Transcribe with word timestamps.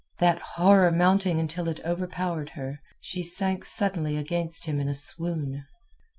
That 0.17 0.41
horror 0.55 0.89
mounting 0.91 1.39
until 1.39 1.67
it 1.67 1.79
overpowered 1.85 2.49
her, 2.57 2.81
she 2.99 3.21
sank 3.21 3.65
suddenly 3.65 4.17
against 4.17 4.65
him 4.65 4.79
in 4.79 4.87
a 4.89 4.95
swoon. 4.95 5.63